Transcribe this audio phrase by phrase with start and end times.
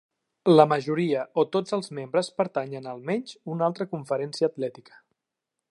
[0.59, 4.99] La majoria o tots els membres pertanyen a almenys una altra conferència atlètica.